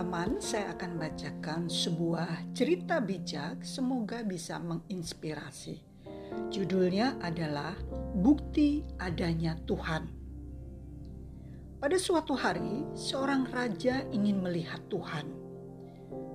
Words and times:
teman-teman, 0.00 0.40
saya 0.40 0.72
akan 0.72 0.96
bacakan 0.96 1.60
sebuah 1.68 2.56
cerita 2.56 3.04
bijak, 3.04 3.60
semoga 3.60 4.24
bisa 4.24 4.56
menginspirasi. 4.56 5.76
Judulnya 6.48 7.20
adalah 7.20 7.76
Bukti 8.16 8.80
Adanya 8.96 9.60
Tuhan. 9.68 10.08
Pada 11.84 12.00
suatu 12.00 12.32
hari, 12.32 12.88
seorang 12.96 13.44
raja 13.52 14.00
ingin 14.08 14.40
melihat 14.40 14.80
Tuhan. 14.88 15.28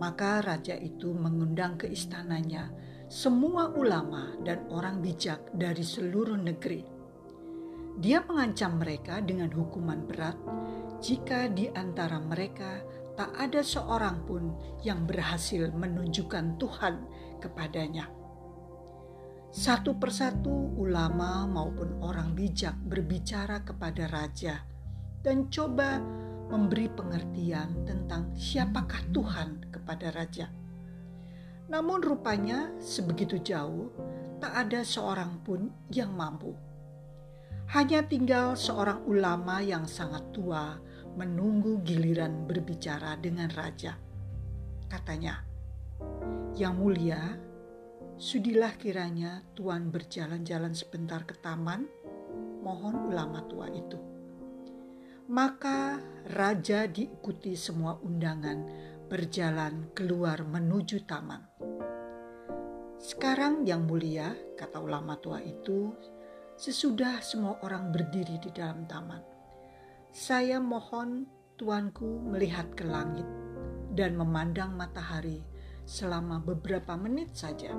Maka 0.00 0.40
raja 0.40 0.80
itu 0.80 1.12
mengundang 1.12 1.76
ke 1.76 1.84
istananya 1.92 2.72
semua 3.12 3.76
ulama 3.76 4.40
dan 4.40 4.64
orang 4.72 5.04
bijak 5.04 5.52
dari 5.52 5.84
seluruh 5.84 6.40
negeri. 6.40 6.80
Dia 8.00 8.24
mengancam 8.24 8.80
mereka 8.80 9.20
dengan 9.20 9.52
hukuman 9.52 10.08
berat 10.08 10.40
jika 11.04 11.48
di 11.52 11.68
antara 11.76 12.16
mereka 12.16 12.99
tak 13.20 13.36
ada 13.36 13.60
seorang 13.60 14.24
pun 14.24 14.56
yang 14.80 15.04
berhasil 15.04 15.68
menunjukkan 15.76 16.56
Tuhan 16.56 17.04
kepadanya. 17.36 18.08
Satu 19.52 19.92
persatu 20.00 20.72
ulama 20.80 21.44
maupun 21.44 22.00
orang 22.00 22.32
bijak 22.32 22.80
berbicara 22.80 23.60
kepada 23.60 24.08
raja 24.08 24.64
dan 25.20 25.52
coba 25.52 26.00
memberi 26.48 26.88
pengertian 26.88 27.84
tentang 27.84 28.32
siapakah 28.32 29.04
Tuhan 29.12 29.68
kepada 29.68 30.16
raja. 30.16 30.48
Namun 31.68 32.00
rupanya 32.00 32.72
sebegitu 32.80 33.36
jauh 33.44 33.92
tak 34.40 34.64
ada 34.64 34.80
seorang 34.80 35.44
pun 35.44 35.68
yang 35.92 36.16
mampu. 36.16 36.56
Hanya 37.68 38.00
tinggal 38.00 38.56
seorang 38.56 39.04
ulama 39.04 39.60
yang 39.60 39.84
sangat 39.84 40.24
tua 40.32 40.80
menunggu 41.18 41.82
giliran 41.82 42.46
berbicara 42.46 43.18
dengan 43.18 43.50
raja. 43.50 43.98
Katanya, 44.86 45.42
"Yang 46.54 46.74
mulia, 46.74 47.22
sudilah 48.20 48.74
kiranya 48.78 49.42
tuan 49.54 49.90
berjalan-jalan 49.90 50.74
sebentar 50.74 51.26
ke 51.26 51.34
taman, 51.38 51.86
mohon 52.62 53.10
ulama 53.10 53.42
tua 53.46 53.66
itu." 53.70 53.98
Maka 55.30 56.02
raja 56.26 56.90
diikuti 56.90 57.54
semua 57.54 57.94
undangan 58.02 58.66
berjalan 59.06 59.94
keluar 59.94 60.42
menuju 60.42 61.06
taman. 61.06 61.46
Sekarang 62.98 63.62
yang 63.62 63.86
mulia, 63.86 64.34
kata 64.58 64.82
ulama 64.82 65.16
tua 65.22 65.38
itu, 65.38 65.94
sesudah 66.58 67.22
semua 67.22 67.62
orang 67.62 67.94
berdiri 67.94 68.42
di 68.42 68.50
dalam 68.50 68.84
taman 68.90 69.29
saya 70.10 70.58
mohon 70.58 71.30
tuanku 71.54 72.26
melihat 72.26 72.66
ke 72.74 72.82
langit 72.82 73.26
dan 73.94 74.18
memandang 74.18 74.74
matahari 74.74 75.46
selama 75.86 76.42
beberapa 76.42 76.98
menit 76.98 77.30
saja. 77.38 77.70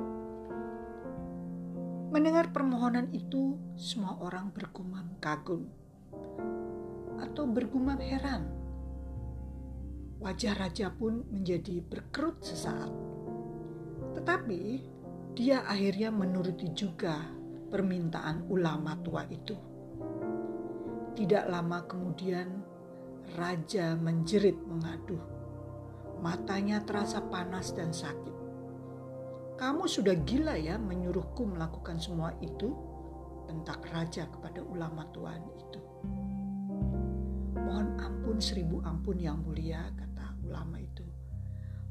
Mendengar 2.12 2.56
permohonan 2.56 3.12
itu, 3.12 3.60
semua 3.76 4.16
orang 4.24 4.52
bergumam 4.56 5.12
kagum 5.20 5.68
atau 7.20 7.44
bergumam 7.52 8.00
heran. 8.00 8.48
Wajah 10.24 10.56
raja 10.56 10.88
pun 10.88 11.28
menjadi 11.28 11.84
berkerut 11.84 12.40
sesaat. 12.40 12.92
Tetapi 14.16 14.62
dia 15.36 15.68
akhirnya 15.68 16.16
menuruti 16.16 16.72
juga 16.72 17.28
permintaan 17.72 18.48
ulama 18.48 18.96
tua 19.04 19.28
itu. 19.28 19.71
Tidak 21.12 21.46
lama 21.52 21.84
kemudian, 21.86 22.48
raja 23.36 24.00
menjerit 24.00 24.56
mengaduh. 24.64 25.20
Matanya 26.24 26.80
terasa 26.84 27.20
panas 27.20 27.76
dan 27.76 27.92
sakit. 27.92 28.36
Kamu 29.60 29.86
sudah 29.86 30.18
gila 30.26 30.58
ya 30.58 30.80
menyuruhku 30.82 31.46
melakukan 31.46 32.02
semua 32.02 32.34
itu? 32.42 32.74
Bentak 33.46 33.86
raja 33.94 34.26
kepada 34.26 34.64
ulama 34.64 35.06
tuan 35.14 35.44
itu. 35.54 35.82
Mohon 37.60 37.88
ampun 38.00 38.38
seribu 38.42 38.82
ampun 38.82 39.20
yang 39.20 39.44
mulia, 39.44 39.86
kata 39.94 40.40
ulama 40.48 40.82
itu. 40.82 41.06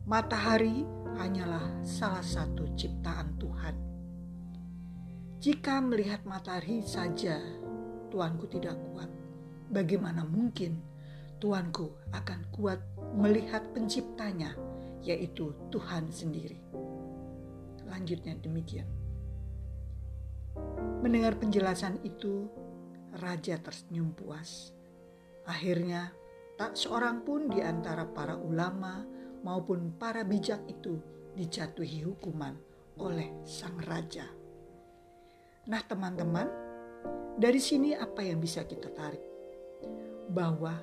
Matahari 0.09 0.83
hanyalah 1.21 1.85
salah 1.85 2.25
satu 2.25 2.75
ciptaan 2.75 3.39
Tuhan. 3.39 3.77
Jika 5.41 5.79
melihat 5.81 6.27
matahari 6.27 6.83
saja 6.83 7.39
tuanku 8.11 8.51
tidak 8.51 8.77
kuat, 8.91 9.09
bagaimana 9.71 10.27
mungkin 10.27 10.83
tuanku 11.41 11.95
akan 12.13 12.41
kuat 12.53 12.83
melihat 13.17 13.65
penciptanya, 13.73 14.53
yaitu 15.01 15.57
Tuhan 15.73 16.13
sendiri. 16.13 16.61
Lanjutnya 17.89 18.37
demikian. 18.39 18.87
Mendengar 21.01 21.41
penjelasan 21.41 22.03
itu, 22.05 22.47
raja 23.19 23.57
tersenyum 23.57 24.13
puas. 24.13 24.77
Akhirnya, 25.49 26.13
tak 26.61 26.77
seorang 26.77 27.25
pun 27.25 27.49
di 27.49 27.65
antara 27.65 28.05
para 28.05 28.37
ulama 28.37 29.03
maupun 29.41 29.97
para 29.97 30.21
bijak 30.21 30.61
itu 30.69 31.01
dijatuhi 31.33 32.05
hukuman 32.05 32.53
oleh 33.01 33.33
sang 33.49 33.81
raja. 33.89 34.29
Nah, 35.73 35.81
teman-teman, 35.81 36.47
dari 37.41 37.59
sini 37.63 37.97
apa 37.97 38.21
yang 38.21 38.37
bisa 38.37 38.69
kita 38.69 38.93
tarik? 38.93 39.30
Bahwa 40.31 40.75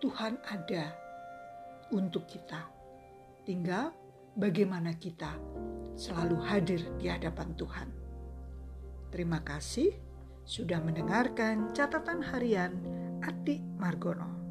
Tuhan 0.00 0.40
ada 0.44 0.92
untuk 1.92 2.28
kita. 2.28 2.68
Tinggal 3.44 3.92
bagaimana 4.34 4.96
kita 4.96 5.32
selalu 5.94 6.38
hadir 6.42 6.82
di 6.98 7.06
hadapan 7.08 7.54
Tuhan. 7.54 7.88
Terima 9.14 9.40
kasih 9.46 9.94
sudah 10.44 10.82
mendengarkan 10.82 11.72
catatan 11.72 12.20
harian 12.20 12.76
Ati 13.24 13.62
Margono. 13.80 14.43